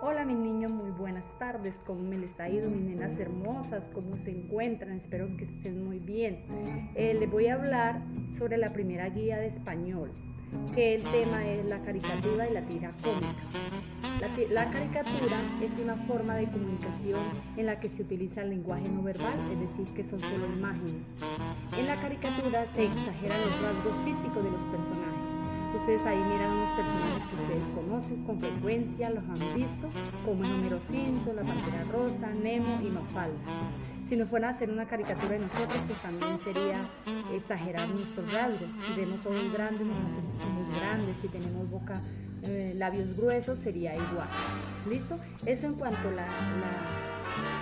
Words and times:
Hola 0.00 0.24
mis 0.24 0.36
niños, 0.36 0.70
muy 0.70 0.92
buenas 0.92 1.24
tardes. 1.40 1.74
¿Cómo 1.84 2.02
me 2.02 2.16
les 2.16 2.38
ha 2.38 2.48
ido 2.48 2.70
mis 2.70 2.82
nenas 2.82 3.18
hermosas? 3.18 3.82
¿Cómo 3.92 4.16
se 4.16 4.30
encuentran? 4.30 4.92
Espero 4.92 5.26
que 5.36 5.44
estén 5.44 5.84
muy 5.84 5.98
bien. 5.98 6.38
Eh, 6.94 7.16
les 7.18 7.28
voy 7.28 7.48
a 7.48 7.54
hablar 7.54 8.00
sobre 8.38 8.58
la 8.58 8.72
primera 8.72 9.08
guía 9.08 9.38
de 9.38 9.48
español, 9.48 10.08
que 10.76 10.94
el 10.94 11.02
tema 11.02 11.44
es 11.48 11.64
la 11.64 11.84
caricatura 11.84 12.48
y 12.48 12.54
la 12.54 12.62
tira 12.62 12.92
cómica. 13.02 13.34
La, 14.20 14.64
la, 14.64 14.70
caricatura 14.70 15.40
es 15.64 15.72
una 15.82 15.96
forma 16.06 16.36
de 16.36 16.44
comunicación 16.44 17.20
en 17.56 17.66
la 17.66 17.80
que 17.80 17.88
se 17.88 18.02
utiliza 18.02 18.42
el 18.42 18.50
lenguaje 18.50 18.88
no 18.88 19.02
verbal, 19.02 19.34
es 19.52 19.58
decir, 19.58 19.92
que 19.96 20.08
son 20.08 20.20
solo 20.20 20.46
imágenes. 20.46 21.02
En 21.76 21.86
la 21.88 22.00
caricatura 22.00 22.66
se 22.76 22.84
exageran 22.84 23.40
los 23.40 23.62
rasgos 23.62 23.96
físicos 24.04 24.44
de 24.44 24.50
los 24.50 24.62
personajes 24.70 25.37
Ustedes 25.74 26.06
ahí 26.06 26.18
miran 26.18 26.50
unos 26.50 26.70
personajes 26.70 27.26
que 27.28 27.36
ustedes 27.36 27.62
conocen 27.74 28.24
con 28.24 28.40
frecuencia, 28.40 29.10
los 29.10 29.24
han 29.24 29.38
visto, 29.54 29.88
como 30.24 30.44
el 30.44 30.50
número 30.50 30.80
Simpson, 30.80 31.36
la 31.36 31.42
Pantera 31.42 31.84
Rosa, 31.92 32.28
Nemo 32.42 32.80
y 32.82 32.90
Mafalda. 32.90 33.38
Si 34.08 34.16
nos 34.16 34.28
fuera 34.28 34.48
a 34.48 34.50
hacer 34.52 34.70
una 34.70 34.86
caricatura 34.86 35.32
de 35.32 35.40
nosotros, 35.40 35.78
pues 35.86 36.00
también 36.00 36.38
sería 36.42 36.88
exagerar 37.34 37.88
nuestros 37.88 38.32
rasgos. 38.32 38.68
Si 38.86 39.00
vemos 39.00 39.20
ojos 39.26 39.52
grandes, 39.52 39.86
nos 39.86 39.96
hacemos 39.96 40.34
ojos 40.40 40.80
grandes. 40.80 41.16
Si 41.20 41.28
tenemos 41.28 41.70
boca, 41.70 42.00
eh, 42.44 42.72
labios 42.74 43.14
gruesos, 43.14 43.58
sería 43.58 43.94
igual. 43.94 44.28
¿Listo? 44.88 45.18
Eso 45.44 45.66
en 45.66 45.74
cuanto 45.74 46.08
a 46.08 46.12
la 46.12 46.26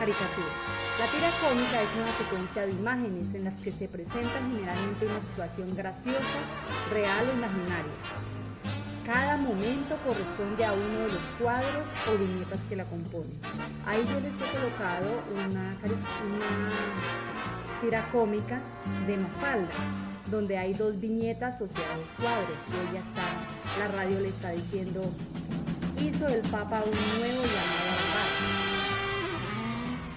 caricatura. 0.00 0.81
La 0.98 1.06
tira 1.06 1.30
cómica 1.40 1.82
es 1.82 1.90
una 1.94 2.12
secuencia 2.18 2.66
de 2.66 2.72
imágenes 2.72 3.34
en 3.34 3.44
las 3.44 3.54
que 3.54 3.72
se 3.72 3.88
presenta 3.88 4.34
generalmente 4.34 5.06
una 5.06 5.20
situación 5.22 5.74
graciosa, 5.74 6.38
real 6.90 7.30
o 7.30 7.32
imaginaria. 7.32 7.92
Cada 9.06 9.38
momento 9.38 9.96
corresponde 10.06 10.64
a 10.64 10.74
uno 10.74 11.00
de 11.00 11.12
los 11.12 11.22
cuadros 11.40 11.86
o 12.08 12.18
viñetas 12.18 12.60
que 12.68 12.76
la 12.76 12.84
componen. 12.84 13.40
Ahí 13.86 14.04
yo 14.04 14.20
les 14.20 14.34
he 14.34 14.58
colocado 14.58 15.22
una, 15.34 15.76
tira 17.80 18.06
cómica 18.12 18.60
de 19.06 19.16
Mafalda, 19.16 19.72
donde 20.30 20.58
hay 20.58 20.74
dos 20.74 21.00
viñetas 21.00 21.60
o 21.62 21.68
sea, 21.68 21.96
dos 21.96 22.06
cuadros. 22.20 22.58
Y 22.68 22.90
ella 22.90 23.00
está, 23.00 23.78
la 23.78 23.88
radio 23.88 24.20
le 24.20 24.28
está 24.28 24.50
diciendo, 24.50 25.10
hizo 25.98 26.28
el 26.28 26.42
Papa 26.42 26.82
un 26.84 27.18
nuevo 27.18 27.42
llamado 27.42 27.81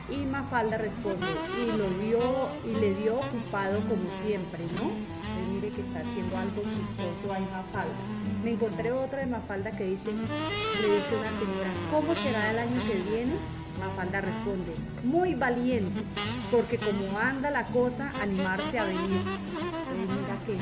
y 0.09 0.25
Mafalda 0.25 0.77
responde, 0.77 1.25
y 1.57 1.77
lo 1.77 1.89
dio 1.89 2.49
y 2.67 2.79
le 2.79 2.93
dio 2.95 3.17
ocupado 3.17 3.79
como 3.81 4.09
siempre, 4.25 4.59
¿no? 4.75 5.15
mire 5.55 5.69
que 5.69 5.81
está 5.81 5.99
haciendo 5.99 6.37
algo 6.37 6.61
chistoso 6.63 7.33
ahí 7.33 7.47
Mafalda. 7.51 7.95
Me 8.43 8.51
encontré 8.51 8.91
otra 8.91 9.19
de 9.19 9.27
Mafalda 9.27 9.71
que 9.71 9.85
dice, 9.85 10.11
le 10.11 10.95
dice 10.95 11.15
una 11.15 11.31
señora, 11.39 11.71
¿cómo 11.91 12.15
será 12.15 12.51
el 12.51 12.59
año 12.59 12.81
que 12.87 13.09
viene? 13.09 13.33
Mafalda 13.79 14.21
responde, 14.21 14.73
muy 15.03 15.35
valiente, 15.35 16.01
porque 16.49 16.77
como 16.77 17.19
anda 17.19 17.49
la 17.51 17.65
cosa, 17.65 18.11
animarse 18.21 18.79
a 18.79 18.85
venir. 18.85 19.01
mira 19.09 20.37
que 20.45 20.57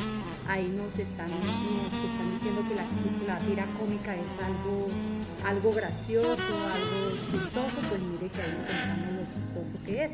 ahí 0.48 0.68
nos 0.70 0.98
están, 0.98 1.30
nos 1.30 1.94
están 1.94 2.34
diciendo 2.34 2.64
que 2.68 2.76
la, 2.76 3.38
tira 3.40 3.66
cómica 3.80 4.16
es 4.16 4.28
algo, 4.44 4.88
algo 5.46 5.74
gracioso, 5.74 6.44
algo 6.74 7.18
chistoso, 7.22 7.90
pues 7.90 8.02
mire 8.02 8.30
que 8.30 8.42
ahí 8.42 8.58
pensamos 8.68 9.08
lo 9.16 9.26
chistoso 9.26 9.86
que 9.86 10.06
es. 10.06 10.12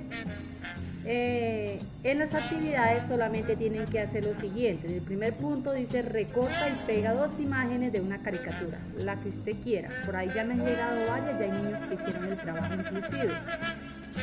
Eh, 1.06 1.80
en 2.04 2.20
las 2.20 2.36
actividades 2.36 3.08
solamente 3.08 3.56
tienen 3.56 3.86
que 3.86 4.00
hacer 4.00 4.26
lo 4.26 4.36
siguiente. 4.36 4.88
En 4.88 4.96
el 4.96 5.02
primer 5.02 5.34
punto 5.34 5.72
dice 5.72 6.02
recorta 6.02 6.70
y 6.70 6.86
pega 6.86 7.14
dos 7.14 7.40
imágenes 7.40 7.94
de 7.94 8.02
una 8.02 8.20
caricatura, 8.20 8.80
la 9.00 9.16
que 9.16 9.30
usted 9.30 9.56
quiera. 9.64 9.90
Por 10.06 10.16
ahí 10.16 10.30
ya 10.36 10.44
me 10.44 10.54
han 10.54 10.66
llegado 10.66 11.08
varias, 11.08 11.40
ya 11.40 11.46
hay 11.46 11.52
niños 11.52 11.82
que 11.84 11.96
hicieron 11.96 12.26
el 12.26 12.38
trabajo 12.38 12.74
inclusive 12.74 13.34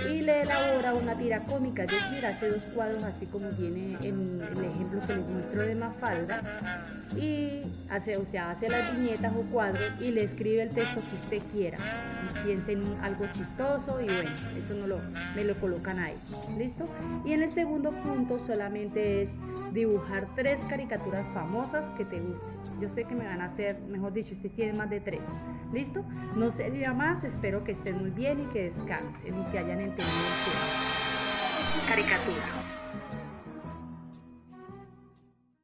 y 0.05 0.21
le 0.21 0.43
elabora 0.43 0.95
una 0.95 1.15
tira 1.15 1.41
cómica, 1.41 1.85
es 1.85 1.91
decir, 1.91 2.27
hace 2.27 2.51
dos 2.51 2.63
cuadros 2.75 3.03
así 3.05 3.27
como 3.27 3.49
tiene 3.51 3.97
en 4.03 4.41
el 4.41 4.65
ejemplo 4.65 5.01
que 5.07 5.17
les 5.17 5.27
muestro 5.27 5.63
de 5.63 5.75
Mafalda 5.75 6.43
y 7.17 7.63
hace, 7.89 8.17
o 8.17 8.27
sea, 8.27 8.51
hace 8.51 8.69
las 8.69 8.97
viñetas 8.97 9.33
o 9.35 9.43
cuadros 9.53 9.91
y 10.01 10.11
le 10.11 10.25
escribe 10.25 10.63
el 10.63 10.71
texto 10.71 11.01
que 11.01 11.17
usted 11.17 11.53
quiera. 11.53 11.79
piense 12.45 12.73
en 12.73 12.83
algo 13.03 13.27
chistoso 13.33 14.01
y 14.01 14.07
bueno, 14.07 14.31
eso 14.59 14.75
no 14.75 14.87
lo, 14.87 14.99
me 15.35 15.45
lo 15.45 15.55
colocan 15.55 15.99
ahí. 15.99 16.17
¿Listo? 16.59 16.85
Y 17.25 17.33
en 17.33 17.43
el 17.43 17.53
segundo 17.53 17.91
punto 17.91 18.39
solamente 18.39 19.23
es 19.23 19.35
dibujar 19.73 20.27
tres 20.35 20.61
caricaturas 20.69 21.27
famosas 21.35 21.87
que 21.97 22.05
te 22.05 22.21
gusten. 22.21 22.57
Yo 22.81 22.89
sé 22.89 23.05
que 23.05 23.15
me 23.15 23.25
van 23.25 23.41
a 23.41 23.47
hacer, 23.47 23.79
mejor 23.89 24.13
dicho, 24.13 24.33
usted 24.33 24.51
tiene 24.51 24.73
más 24.73 24.91
de 24.91 25.01
tres. 25.01 25.21
¿Listo? 25.73 26.03
No 26.37 26.51
sería 26.51 26.93
más, 26.93 27.25
espero 27.25 27.65
que 27.65 27.73
estén 27.73 27.99
muy 27.99 28.11
bien 28.11 28.41
y 28.41 28.45
que 28.53 28.65
descansen 28.65 29.41
y 29.41 29.45
que 29.51 29.59
hayan 29.59 29.81
entendido 29.87 30.27
que 31.81 31.89
caricatura. 31.89 32.66